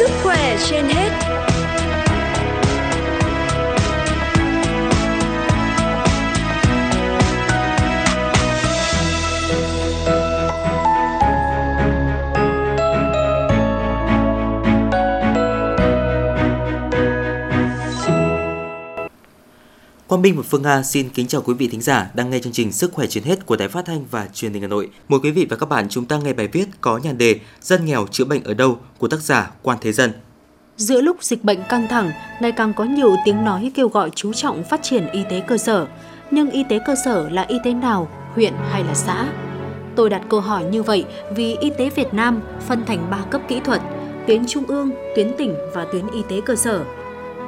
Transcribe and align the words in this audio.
sức 0.00 0.10
khỏe 0.22 0.56
trên 0.70 0.84
hết. 0.88 1.49
Quang 20.20 20.34
Minh 20.34 20.36
và 20.36 20.42
Phương 20.50 20.62
Nga 20.62 20.82
xin 20.82 21.08
kính 21.08 21.26
chào 21.26 21.42
quý 21.42 21.54
vị 21.54 21.68
thính 21.68 21.80
giả 21.80 22.10
đang 22.14 22.30
nghe 22.30 22.38
chương 22.38 22.52
trình 22.52 22.72
Sức 22.72 22.92
khỏe 22.92 23.06
truyền 23.06 23.24
hết 23.24 23.46
của 23.46 23.56
Đài 23.56 23.68
Phát 23.68 23.84
thanh 23.84 24.04
và 24.10 24.28
Truyền 24.34 24.52
hình 24.52 24.62
Hà 24.62 24.68
Nội. 24.68 24.88
Mời 25.08 25.20
quý 25.22 25.30
vị 25.30 25.46
và 25.50 25.56
các 25.56 25.68
bạn 25.68 25.88
chúng 25.88 26.04
ta 26.04 26.18
nghe 26.18 26.32
bài 26.32 26.48
viết 26.52 26.64
có 26.80 26.98
nhan 26.98 27.18
đề 27.18 27.40
Dân 27.60 27.84
nghèo 27.84 28.06
chữa 28.10 28.24
bệnh 28.24 28.44
ở 28.44 28.54
đâu 28.54 28.78
của 28.98 29.08
tác 29.08 29.20
giả 29.20 29.50
Quan 29.62 29.78
Thế 29.80 29.92
Dân. 29.92 30.12
Giữa 30.76 31.00
lúc 31.00 31.16
dịch 31.20 31.44
bệnh 31.44 31.58
căng 31.68 31.88
thẳng, 31.88 32.10
ngày 32.40 32.52
càng 32.52 32.72
có 32.74 32.84
nhiều 32.84 33.16
tiếng 33.24 33.44
nói 33.44 33.72
kêu 33.74 33.88
gọi 33.88 34.10
chú 34.14 34.32
trọng 34.32 34.64
phát 34.64 34.82
triển 34.82 35.06
y 35.12 35.20
tế 35.30 35.40
cơ 35.40 35.58
sở. 35.58 35.86
Nhưng 36.30 36.50
y 36.50 36.64
tế 36.68 36.78
cơ 36.86 36.94
sở 37.04 37.28
là 37.28 37.42
y 37.42 37.56
tế 37.64 37.72
nào, 37.72 38.08
huyện 38.34 38.52
hay 38.70 38.84
là 38.84 38.94
xã? 38.94 39.32
Tôi 39.96 40.10
đặt 40.10 40.22
câu 40.28 40.40
hỏi 40.40 40.64
như 40.64 40.82
vậy 40.82 41.04
vì 41.36 41.56
y 41.56 41.70
tế 41.78 41.90
Việt 41.90 42.14
Nam 42.14 42.40
phân 42.68 42.84
thành 42.86 43.10
3 43.10 43.24
cấp 43.30 43.40
kỹ 43.48 43.60
thuật, 43.64 43.80
tuyến 44.26 44.46
trung 44.46 44.64
ương, 44.66 44.90
tuyến 45.16 45.32
tỉnh 45.38 45.54
và 45.74 45.86
tuyến 45.92 46.06
y 46.14 46.22
tế 46.28 46.40
cơ 46.46 46.56
sở– 46.56 46.84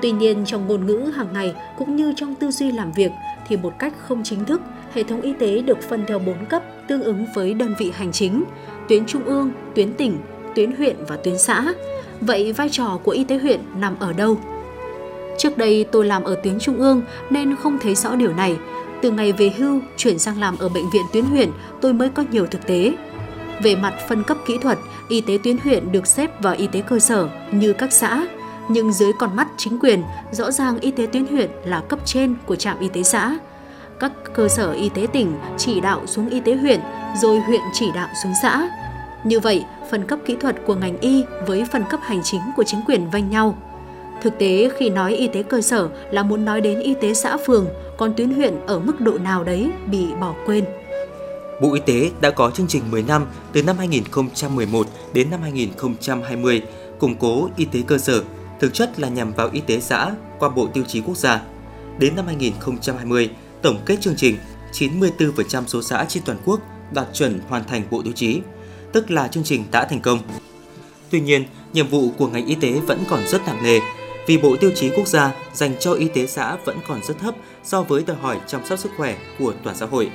Tuy 0.02 0.10
nhiên 0.10 0.44
trong 0.46 0.66
ngôn 0.66 0.86
ngữ 0.86 1.12
hàng 1.16 1.32
ngày 1.32 1.54
cũng 1.78 1.96
như 1.96 2.12
trong 2.16 2.34
tư 2.34 2.50
duy 2.50 2.72
làm 2.72 2.92
việc 2.92 3.12
thì 3.48 3.56
một 3.56 3.78
cách 3.78 3.94
không 3.98 4.22
chính 4.24 4.44
thức, 4.44 4.60
hệ 4.94 5.02
thống 5.02 5.20
y 5.20 5.32
tế 5.32 5.62
được 5.62 5.78
phân 5.88 6.04
theo 6.08 6.18
4 6.18 6.46
cấp 6.46 6.62
tương 6.88 7.02
ứng 7.02 7.26
với 7.34 7.54
đơn 7.54 7.74
vị 7.78 7.92
hành 7.94 8.12
chính, 8.12 8.44
tuyến 8.88 9.06
trung 9.06 9.24
ương, 9.24 9.50
tuyến 9.74 9.94
tỉnh, 9.94 10.18
tuyến 10.54 10.72
huyện 10.72 10.96
và 11.08 11.16
tuyến 11.16 11.38
xã. 11.38 11.74
Vậy 12.20 12.52
vai 12.52 12.68
trò 12.68 13.00
của 13.04 13.10
y 13.10 13.24
tế 13.24 13.38
huyện 13.38 13.60
nằm 13.76 13.96
ở 13.98 14.12
đâu? 14.12 14.38
Trước 15.38 15.58
đây 15.58 15.84
tôi 15.92 16.04
làm 16.04 16.24
ở 16.24 16.34
tuyến 16.42 16.58
trung 16.58 16.78
ương 16.78 17.02
nên 17.30 17.56
không 17.56 17.78
thấy 17.78 17.94
rõ 17.94 18.14
điều 18.14 18.34
này. 18.34 18.56
Từ 19.02 19.10
ngày 19.10 19.32
về 19.32 19.52
hưu 19.56 19.80
chuyển 19.96 20.18
sang 20.18 20.40
làm 20.40 20.58
ở 20.58 20.68
bệnh 20.68 20.90
viện 20.90 21.02
tuyến 21.12 21.24
huyện, 21.24 21.50
tôi 21.80 21.92
mới 21.92 22.08
có 22.08 22.24
nhiều 22.30 22.46
thực 22.46 22.66
tế. 22.66 22.92
Về 23.62 23.76
mặt 23.76 23.94
phân 24.08 24.22
cấp 24.22 24.36
kỹ 24.46 24.58
thuật, 24.62 24.78
y 25.08 25.20
tế 25.20 25.38
tuyến 25.44 25.56
huyện 25.58 25.92
được 25.92 26.06
xếp 26.06 26.42
vào 26.42 26.54
y 26.54 26.66
tế 26.66 26.80
cơ 26.80 26.98
sở 26.98 27.28
như 27.52 27.72
các 27.72 27.92
xã, 27.92 28.26
nhưng 28.68 28.92
dưới 28.92 29.12
con 29.12 29.36
mắt 29.36 29.48
chính 29.56 29.78
quyền, 29.78 30.02
rõ 30.32 30.50
ràng 30.50 30.80
y 30.80 30.90
tế 30.90 31.06
tuyến 31.06 31.26
huyện 31.26 31.50
là 31.64 31.80
cấp 31.80 31.98
trên 32.04 32.34
của 32.46 32.56
trạm 32.56 32.80
y 32.80 32.88
tế 32.88 33.02
xã. 33.02 33.38
Các 34.00 34.12
cơ 34.34 34.48
sở 34.48 34.72
y 34.72 34.88
tế 34.88 35.06
tỉnh 35.12 35.34
chỉ 35.58 35.80
đạo 35.80 36.06
xuống 36.06 36.28
y 36.28 36.40
tế 36.40 36.54
huyện, 36.54 36.80
rồi 37.22 37.40
huyện 37.40 37.60
chỉ 37.72 37.86
đạo 37.94 38.08
xuống 38.22 38.32
xã. 38.42 38.68
Như 39.24 39.40
vậy, 39.40 39.64
phần 39.90 40.06
cấp 40.06 40.18
kỹ 40.26 40.36
thuật 40.40 40.56
của 40.66 40.74
ngành 40.74 40.98
y 41.00 41.24
với 41.46 41.64
phần 41.72 41.84
cấp 41.90 42.00
hành 42.02 42.20
chính 42.22 42.40
của 42.56 42.64
chính 42.64 42.80
quyền 42.86 43.10
vanh 43.10 43.30
nhau. 43.30 43.58
Thực 44.22 44.38
tế 44.38 44.70
khi 44.76 44.90
nói 44.90 45.14
y 45.14 45.28
tế 45.28 45.42
cơ 45.42 45.60
sở 45.60 45.88
là 46.10 46.22
muốn 46.22 46.44
nói 46.44 46.60
đến 46.60 46.80
y 46.80 46.94
tế 46.94 47.14
xã 47.14 47.36
phường, 47.46 47.66
còn 47.98 48.14
tuyến 48.14 48.34
huyện 48.34 48.66
ở 48.66 48.78
mức 48.78 49.00
độ 49.00 49.18
nào 49.18 49.44
đấy 49.44 49.70
bị 49.86 50.06
bỏ 50.20 50.34
quên. 50.46 50.64
Bộ 51.60 51.74
Y 51.74 51.80
tế 51.80 52.10
đã 52.20 52.30
có 52.30 52.50
chương 52.50 52.66
trình 52.66 52.82
10 52.90 53.02
năm 53.02 53.26
từ 53.52 53.62
năm 53.62 53.78
2011 53.78 54.86
đến 55.12 55.30
năm 55.30 55.40
2020 55.42 56.62
củng 56.98 57.14
cố 57.14 57.48
y 57.56 57.64
tế 57.64 57.82
cơ 57.86 57.98
sở 57.98 58.22
thực 58.62 58.74
chất 58.74 59.00
là 59.00 59.08
nhằm 59.08 59.32
vào 59.32 59.50
y 59.52 59.60
tế 59.60 59.80
xã 59.80 60.10
qua 60.38 60.48
Bộ 60.48 60.66
Tiêu 60.66 60.84
chí 60.88 61.00
Quốc 61.00 61.16
gia. 61.16 61.42
Đến 61.98 62.16
năm 62.16 62.26
2020, 62.26 63.30
tổng 63.62 63.78
kết 63.86 64.00
chương 64.00 64.16
trình, 64.16 64.36
94% 64.72 65.66
số 65.66 65.82
xã 65.82 66.04
trên 66.08 66.22
toàn 66.26 66.38
quốc 66.44 66.60
đạt 66.92 67.06
chuẩn 67.12 67.40
hoàn 67.48 67.64
thành 67.64 67.82
bộ 67.90 68.02
tiêu 68.02 68.12
chí, 68.12 68.40
tức 68.92 69.10
là 69.10 69.28
chương 69.28 69.44
trình 69.44 69.64
đã 69.70 69.84
thành 69.84 70.00
công. 70.00 70.18
Tuy 71.10 71.20
nhiên, 71.20 71.44
nhiệm 71.72 71.88
vụ 71.88 72.10
của 72.18 72.26
ngành 72.26 72.46
y 72.46 72.54
tế 72.54 72.72
vẫn 72.72 73.04
còn 73.08 73.26
rất 73.26 73.42
nặng 73.46 73.62
nề 73.62 73.78
vì 74.26 74.38
bộ 74.38 74.56
tiêu 74.56 74.70
chí 74.74 74.90
quốc 74.96 75.08
gia 75.08 75.34
dành 75.52 75.74
cho 75.80 75.92
y 75.92 76.08
tế 76.08 76.26
xã 76.26 76.56
vẫn 76.64 76.78
còn 76.88 77.00
rất 77.04 77.18
thấp 77.18 77.34
so 77.64 77.82
với 77.82 78.04
đòi 78.06 78.16
hỏi 78.16 78.40
chăm 78.46 78.66
sóc 78.66 78.78
sức 78.78 78.90
khỏe 78.96 79.16
của 79.38 79.52
toàn 79.64 79.76
xã 79.76 79.86
hội. 79.86 80.10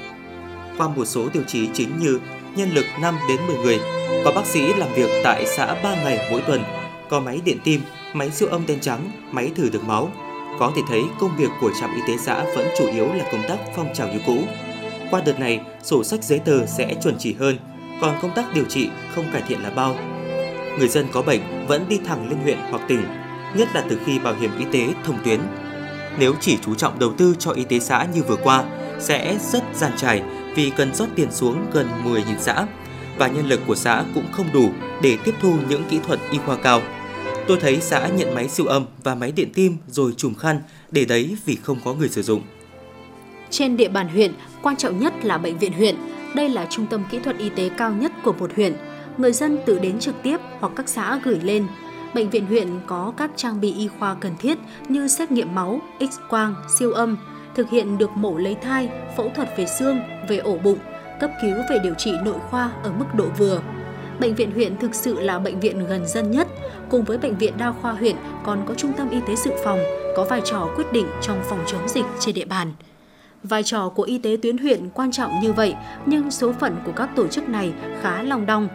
Qua 0.77 0.87
một 0.87 1.05
số 1.05 1.29
tiêu 1.29 1.43
chí 1.47 1.67
chính 1.73 1.99
như 1.99 2.19
nhân 2.55 2.71
lực 2.71 2.85
5 3.01 3.15
đến 3.29 3.39
10 3.47 3.57
người, 3.57 3.79
có 4.25 4.31
bác 4.31 4.45
sĩ 4.45 4.73
làm 4.73 4.93
việc 4.93 5.09
tại 5.23 5.45
xã 5.57 5.75
3 5.83 5.95
ngày 5.95 6.27
mỗi 6.31 6.41
tuần, 6.41 6.63
có 7.09 7.19
máy 7.19 7.41
điện 7.45 7.57
tim 7.63 7.81
máy 8.17 8.31
siêu 8.31 8.49
âm 8.49 8.65
đen 8.65 8.79
trắng, 8.81 9.11
máy 9.31 9.51
thử 9.55 9.69
đường 9.69 9.87
máu. 9.87 10.11
Có 10.59 10.71
thể 10.75 10.81
thấy 10.87 11.03
công 11.19 11.37
việc 11.37 11.49
của 11.61 11.71
trạm 11.79 11.95
y 11.95 12.01
tế 12.07 12.17
xã 12.17 12.43
vẫn 12.55 12.67
chủ 12.77 12.87
yếu 12.87 13.13
là 13.13 13.25
công 13.31 13.43
tác 13.47 13.57
phong 13.75 13.93
trào 13.93 14.07
như 14.07 14.19
cũ. 14.25 14.37
Qua 15.11 15.21
đợt 15.25 15.39
này, 15.39 15.61
sổ 15.83 16.03
sách 16.03 16.23
giấy 16.23 16.39
tờ 16.39 16.65
sẽ 16.65 16.95
chuẩn 17.03 17.15
chỉ 17.19 17.33
hơn, 17.33 17.57
còn 18.01 18.15
công 18.21 18.31
tác 18.35 18.53
điều 18.53 18.65
trị 18.65 18.89
không 19.15 19.25
cải 19.33 19.41
thiện 19.47 19.61
là 19.61 19.69
bao. 19.69 19.95
Người 20.79 20.87
dân 20.87 21.05
có 21.11 21.21
bệnh 21.21 21.41
vẫn 21.67 21.85
đi 21.89 21.99
thẳng 22.05 22.29
lên 22.29 22.39
huyện 22.43 22.57
hoặc 22.69 22.81
tỉnh, 22.87 23.03
nhất 23.55 23.67
là 23.73 23.83
từ 23.89 23.99
khi 24.05 24.19
bảo 24.19 24.33
hiểm 24.33 24.51
y 24.59 24.65
tế 24.71 24.93
thông 25.03 25.17
tuyến. 25.25 25.39
Nếu 26.19 26.33
chỉ 26.39 26.57
chú 26.65 26.75
trọng 26.75 26.99
đầu 26.99 27.13
tư 27.17 27.35
cho 27.39 27.51
y 27.51 27.63
tế 27.63 27.79
xã 27.79 28.07
như 28.13 28.23
vừa 28.23 28.35
qua, 28.35 28.63
sẽ 28.99 29.37
rất 29.51 29.63
gian 29.75 29.91
trải 29.97 30.21
vì 30.55 30.69
cần 30.69 30.95
rót 30.95 31.07
tiền 31.15 31.31
xuống 31.31 31.65
gần 31.73 31.87
10.000 32.05 32.21
xã 32.39 32.65
và 33.17 33.27
nhân 33.27 33.47
lực 33.47 33.59
của 33.67 33.75
xã 33.75 34.03
cũng 34.15 34.25
không 34.31 34.47
đủ 34.53 34.69
để 35.01 35.17
tiếp 35.23 35.35
thu 35.41 35.55
những 35.69 35.83
kỹ 35.89 35.99
thuật 36.07 36.19
y 36.31 36.37
khoa 36.37 36.55
cao 36.55 36.81
Tôi 37.47 37.57
thấy 37.61 37.81
xã 37.81 38.07
nhận 38.07 38.35
máy 38.35 38.47
siêu 38.49 38.65
âm 38.65 38.85
và 39.03 39.15
máy 39.15 39.31
điện 39.31 39.49
tim 39.53 39.77
rồi 39.87 40.13
trùm 40.17 40.33
khăn 40.33 40.61
để 40.91 41.05
đấy 41.05 41.37
vì 41.45 41.55
không 41.55 41.77
có 41.85 41.93
người 41.93 42.09
sử 42.09 42.21
dụng. 42.21 42.41
Trên 43.49 43.77
địa 43.77 43.87
bàn 43.87 44.09
huyện, 44.09 44.33
quan 44.61 44.75
trọng 44.75 44.99
nhất 44.99 45.13
là 45.25 45.37
bệnh 45.37 45.57
viện 45.57 45.73
huyện. 45.73 45.95
Đây 46.35 46.49
là 46.49 46.67
trung 46.69 46.85
tâm 46.89 47.03
kỹ 47.11 47.19
thuật 47.19 47.37
y 47.37 47.49
tế 47.49 47.69
cao 47.77 47.91
nhất 47.91 48.11
của 48.23 48.33
một 48.33 48.55
huyện. 48.55 48.73
Người 49.17 49.31
dân 49.31 49.57
tự 49.65 49.79
đến 49.79 49.99
trực 49.99 50.15
tiếp 50.23 50.37
hoặc 50.59 50.73
các 50.75 50.89
xã 50.89 51.19
gửi 51.23 51.39
lên. 51.43 51.67
Bệnh 52.13 52.29
viện 52.29 52.45
huyện 52.45 52.67
có 52.85 53.13
các 53.17 53.31
trang 53.35 53.61
bị 53.61 53.73
y 53.73 53.87
khoa 53.99 54.15
cần 54.15 54.33
thiết 54.39 54.57
như 54.89 55.07
xét 55.07 55.31
nghiệm 55.31 55.55
máu, 55.55 55.81
x-quang, 55.99 56.53
siêu 56.79 56.91
âm, 56.91 57.17
thực 57.55 57.69
hiện 57.69 57.97
được 57.97 58.09
mổ 58.15 58.37
lấy 58.37 58.55
thai, 58.55 58.89
phẫu 59.17 59.31
thuật 59.35 59.49
về 59.57 59.65
xương, 59.79 59.99
về 60.29 60.37
ổ 60.37 60.57
bụng, 60.57 60.79
cấp 61.19 61.31
cứu 61.41 61.55
về 61.69 61.77
điều 61.83 61.93
trị 61.93 62.11
nội 62.25 62.37
khoa 62.49 62.71
ở 62.83 62.91
mức 62.99 63.05
độ 63.15 63.25
vừa. 63.37 63.61
Bệnh 64.19 64.35
viện 64.35 64.51
huyện 64.51 64.77
thực 64.77 64.95
sự 64.95 65.19
là 65.19 65.39
bệnh 65.39 65.59
viện 65.59 65.87
gần 65.87 66.07
dân 66.07 66.31
nhất, 66.31 66.47
cùng 66.89 67.03
với 67.03 67.17
bệnh 67.17 67.37
viện 67.37 67.53
đa 67.57 67.71
khoa 67.71 67.91
huyện 67.91 68.15
còn 68.43 68.63
có 68.67 68.73
trung 68.73 68.93
tâm 68.97 69.09
y 69.09 69.19
tế 69.27 69.35
dự 69.35 69.51
phòng 69.63 69.79
có 70.15 70.23
vai 70.23 70.41
trò 70.45 70.69
quyết 70.75 70.91
định 70.91 71.07
trong 71.21 71.43
phòng 71.49 71.63
chống 71.67 71.87
dịch 71.87 72.05
trên 72.19 72.35
địa 72.35 72.45
bàn. 72.45 72.71
Vai 73.43 73.63
trò 73.63 73.89
của 73.89 74.03
y 74.03 74.17
tế 74.17 74.37
tuyến 74.41 74.57
huyện 74.57 74.89
quan 74.93 75.11
trọng 75.11 75.31
như 75.41 75.53
vậy, 75.53 75.75
nhưng 76.05 76.31
số 76.31 76.53
phận 76.53 76.75
của 76.85 76.91
các 76.91 77.09
tổ 77.15 77.27
chức 77.27 77.49
này 77.49 77.73
khá 78.01 78.23
long 78.23 78.45
đong. 78.45 78.67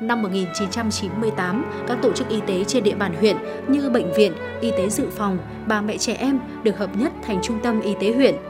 Năm 0.00 0.22
1998, 0.22 1.64
các 1.86 1.98
tổ 2.02 2.12
chức 2.12 2.28
y 2.28 2.40
tế 2.46 2.64
trên 2.64 2.84
địa 2.84 2.94
bàn 2.94 3.14
huyện 3.20 3.36
như 3.68 3.90
bệnh 3.90 4.12
viện, 4.12 4.32
y 4.60 4.70
tế 4.70 4.88
dự 4.88 5.06
phòng, 5.10 5.38
bà 5.66 5.80
mẹ 5.80 5.98
trẻ 5.98 6.14
em 6.14 6.38
được 6.62 6.78
hợp 6.78 6.90
nhất 6.96 7.12
thành 7.22 7.38
trung 7.42 7.58
tâm 7.62 7.80
y 7.80 7.94
tế 8.00 8.12
huyện– 8.12 8.34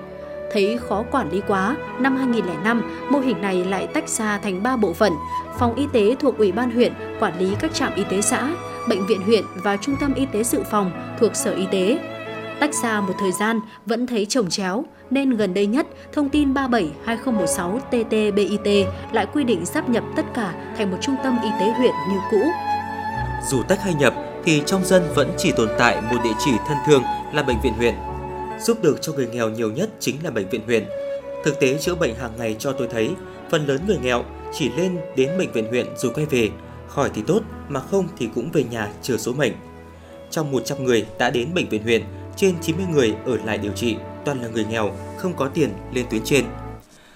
Thấy 0.55 0.79
khó 0.89 1.05
quản 1.11 1.31
lý 1.31 1.41
quá, 1.49 1.77
năm 1.99 2.17
2005, 2.17 2.83
mô 3.11 3.19
hình 3.19 3.41
này 3.41 3.65
lại 3.65 3.87
tách 3.87 4.09
ra 4.09 4.39
thành 4.39 4.63
3 4.63 4.77
bộ 4.77 4.93
phận. 4.93 5.13
Phòng 5.59 5.75
y 5.75 5.87
tế 5.93 6.17
thuộc 6.21 6.39
Ủy 6.39 6.53
ban 6.53 6.71
huyện 6.71 6.93
quản 7.21 7.39
lý 7.39 7.55
các 7.61 7.75
trạm 7.75 7.95
y 7.95 8.05
tế 8.05 8.21
xã, 8.21 8.51
bệnh 8.89 9.07
viện 9.07 9.23
huyện 9.23 9.45
và 9.55 9.77
trung 9.77 9.97
tâm 10.01 10.15
y 10.15 10.27
tế 10.27 10.45
dự 10.45 10.63
phòng 10.71 10.91
thuộc 11.21 11.37
Sở 11.37 11.55
Y 11.55 11.67
tế. 11.73 11.99
Tách 12.61 12.75
ra 12.75 13.01
một 13.01 13.13
thời 13.21 13.33
gian 13.33 13.61
vẫn 13.87 14.07
thấy 14.07 14.27
trồng 14.27 14.51
chéo, 14.51 14.85
nên 15.11 15.31
gần 15.31 15.55
đây 15.55 15.67
nhất, 15.67 15.87
thông 16.13 16.29
tin 16.29 16.55
37-2016 16.55 17.79
TT-BIT 17.91 18.87
lại 19.13 19.27
quy 19.33 19.45
định 19.45 19.67
sắp 19.67 19.89
nhập 19.89 20.05
tất 20.17 20.25
cả 20.35 20.55
thành 20.77 20.91
một 20.91 20.99
trung 21.01 21.17
tâm 21.25 21.39
y 21.43 21.51
tế 21.61 21.73
huyện 21.73 21.93
như 22.11 22.19
cũ. 22.31 22.43
Dù 23.51 23.63
tách 23.63 23.83
hay 23.83 23.95
nhập, 23.95 24.15
thì 24.45 24.63
trong 24.67 24.85
dân 24.85 25.03
vẫn 25.15 25.31
chỉ 25.39 25.53
tồn 25.57 25.69
tại 25.79 26.01
một 26.01 26.19
địa 26.25 26.35
chỉ 26.45 26.51
thân 26.69 26.77
thương 26.87 27.03
là 27.33 27.43
bệnh 27.43 27.61
viện 27.63 27.73
huyện 27.73 27.95
giúp 28.61 28.83
được 28.83 29.03
cho 29.03 29.13
người 29.13 29.29
nghèo 29.33 29.51
nhiều 29.51 29.73
nhất 29.73 29.91
chính 30.01 30.17
là 30.25 30.31
bệnh 30.31 30.49
viện 30.49 30.61
huyện. 30.67 30.85
Thực 31.45 31.61
tế 31.61 31.79
chữa 31.79 31.95
bệnh 31.95 32.15
hàng 32.15 32.33
ngày 32.39 32.57
cho 32.59 32.73
tôi 32.73 32.89
thấy, 32.89 33.11
phần 33.51 33.67
lớn 33.67 33.81
người 33.87 33.99
nghèo 34.03 34.25
chỉ 34.53 34.71
lên 34.77 34.99
đến 35.17 35.31
bệnh 35.39 35.53
viện 35.53 35.67
huyện 35.69 35.87
rồi 35.97 36.13
quay 36.15 36.27
về, 36.27 36.51
khỏi 36.89 37.11
thì 37.15 37.23
tốt 37.27 37.43
mà 37.69 37.81
không 37.81 38.09
thì 38.19 38.29
cũng 38.35 38.51
về 38.53 38.65
nhà 38.65 38.93
chờ 39.03 39.17
số 39.17 39.33
mệnh. 39.33 39.53
Trong 40.31 40.53
100 40.53 40.85
người 40.85 41.07
đã 41.19 41.31
đến 41.31 41.55
bệnh 41.55 41.69
viện 41.69 41.83
huyện, 41.83 42.03
trên 42.37 42.55
90 42.63 42.87
người 42.93 43.15
ở 43.27 43.37
lại 43.45 43.59
điều 43.59 43.73
trị 43.73 43.97
toàn 44.25 44.43
là 44.43 44.49
người 44.49 44.65
nghèo, 44.65 44.97
không 45.19 45.33
có 45.37 45.49
tiền 45.49 45.71
lên 45.93 46.07
tuyến 46.11 46.23
trên. 46.25 46.45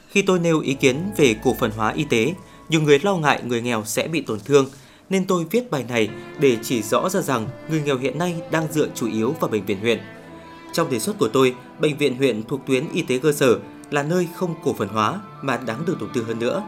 Khi 0.08 0.22
tôi 0.22 0.38
nêu 0.38 0.60
ý 0.60 0.74
kiến 0.74 0.96
về 1.16 1.34
cổ 1.44 1.56
phần 1.60 1.70
hóa 1.70 1.92
y 1.92 2.04
tế, 2.04 2.34
nhiều 2.68 2.80
người 2.80 2.98
lo 2.98 3.16
ngại 3.16 3.42
người 3.44 3.62
nghèo 3.62 3.84
sẽ 3.84 4.08
bị 4.08 4.20
tổn 4.20 4.38
thương, 4.44 4.66
nên 5.10 5.24
tôi 5.24 5.44
viết 5.50 5.70
bài 5.70 5.84
này 5.88 6.08
để 6.40 6.56
chỉ 6.62 6.82
rõ 6.82 7.08
ra 7.08 7.20
rằng 7.20 7.46
người 7.70 7.82
nghèo 7.84 7.98
hiện 7.98 8.18
nay 8.18 8.34
đang 8.50 8.72
dựa 8.72 8.88
chủ 8.94 9.08
yếu 9.12 9.34
vào 9.40 9.50
bệnh 9.50 9.64
viện 9.64 9.80
huyện 9.80 9.98
trong 10.72 10.90
đề 10.90 10.98
xuất 10.98 11.18
của 11.18 11.28
tôi, 11.28 11.54
bệnh 11.78 11.96
viện 11.96 12.16
huyện 12.16 12.42
thuộc 12.42 12.66
tuyến 12.66 12.84
y 12.92 13.02
tế 13.02 13.18
cơ 13.18 13.32
sở 13.32 13.58
là 13.90 14.02
nơi 14.02 14.28
không 14.34 14.54
cổ 14.64 14.72
phần 14.72 14.88
hóa 14.88 15.20
mà 15.42 15.56
đáng 15.56 15.82
được 15.86 15.96
đầu 16.00 16.08
tư 16.14 16.24
hơn 16.28 16.38
nữa. 16.38 16.62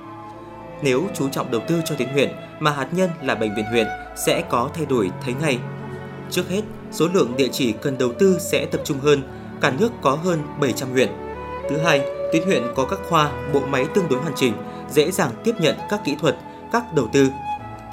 Nếu 0.82 1.08
chú 1.14 1.28
trọng 1.28 1.50
đầu 1.50 1.60
tư 1.68 1.80
cho 1.84 1.94
tuyến 1.94 2.08
huyện 2.08 2.30
mà 2.60 2.70
hạt 2.70 2.88
nhân 2.92 3.10
là 3.22 3.34
bệnh 3.34 3.54
viện 3.54 3.64
huyện 3.64 3.86
sẽ 4.26 4.42
có 4.50 4.70
thay 4.74 4.86
đổi 4.86 5.10
thấy 5.24 5.34
ngay. 5.40 5.58
Trước 6.30 6.48
hết, 6.48 6.62
số 6.92 7.08
lượng 7.12 7.36
địa 7.36 7.48
chỉ 7.52 7.72
cần 7.72 7.98
đầu 7.98 8.12
tư 8.12 8.38
sẽ 8.50 8.66
tập 8.66 8.80
trung 8.84 8.98
hơn, 8.98 9.22
cả 9.60 9.72
nước 9.78 9.92
có 10.02 10.10
hơn 10.10 10.42
700 10.60 10.90
huyện. 10.90 11.08
Thứ 11.70 11.76
hai, 11.76 12.00
tuyến 12.32 12.42
huyện 12.42 12.62
có 12.76 12.86
các 12.90 12.98
khoa, 13.08 13.32
bộ 13.52 13.60
máy 13.60 13.86
tương 13.94 14.08
đối 14.08 14.20
hoàn 14.20 14.34
chỉnh, 14.36 14.52
dễ 14.90 15.10
dàng 15.10 15.30
tiếp 15.44 15.54
nhận 15.60 15.76
các 15.90 16.00
kỹ 16.04 16.16
thuật, 16.20 16.36
các 16.72 16.94
đầu 16.94 17.08
tư. 17.12 17.28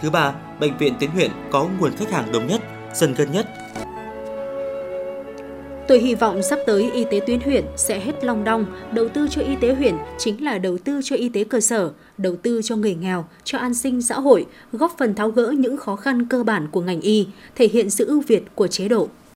Thứ 0.02 0.10
ba, 0.10 0.34
bệnh 0.60 0.78
viện 0.78 0.94
tuyến 1.00 1.10
huyện 1.10 1.32
có 1.52 1.68
nguồn 1.80 1.92
khách 1.98 2.12
hàng 2.12 2.32
đông 2.32 2.48
nhất, 2.48 2.62
dần 2.94 3.14
gần 3.14 3.32
nhất. 3.32 3.48
Tôi 5.88 6.00
hy 6.00 6.16
vọng 6.16 6.44
sắp 6.44 6.60
tới 6.66 6.92
y 6.92 7.06
tế 7.12 7.20
tuyến 7.28 7.40
huyện 7.40 7.66
sẽ 7.76 8.00
hết 8.00 8.24
long 8.24 8.44
đong, 8.44 8.66
đầu 8.92 9.08
tư 9.10 9.28
cho 9.32 9.42
y 9.42 9.56
tế 9.56 9.74
huyện 9.74 9.96
chính 10.18 10.44
là 10.44 10.58
đầu 10.58 10.78
tư 10.78 11.02
cho 11.04 11.16
y 11.16 11.30
tế 11.30 11.44
cơ 11.44 11.60
sở, 11.60 11.92
đầu 12.18 12.36
tư 12.36 12.62
cho 12.64 12.76
người 12.76 12.96
nghèo, 12.96 13.26
cho 13.44 13.58
an 13.58 13.74
sinh 13.74 14.02
xã 14.02 14.16
hội, 14.16 14.46
góp 14.72 14.96
phần 14.98 15.16
tháo 15.16 15.30
gỡ 15.30 15.54
những 15.58 15.78
khó 15.78 15.96
khăn 15.96 16.26
cơ 16.26 16.44
bản 16.44 16.68
của 16.72 16.82
ngành 16.82 17.02
y, 17.02 17.28
thể 17.56 17.68
hiện 17.68 17.90
sự 17.90 18.06
ưu 18.06 18.22
việt 18.28 18.44
của 18.56 18.68
chế 18.68 18.88
độ. 18.88 19.08